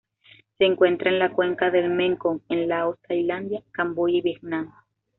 [0.57, 4.73] Se encuentra en la cuenca del Mekong en Laos, Tailandia, Camboya y Vietnam.